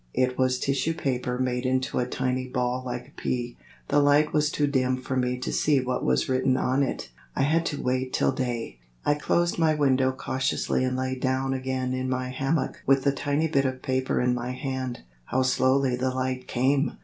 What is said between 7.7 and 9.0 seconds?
wait till day.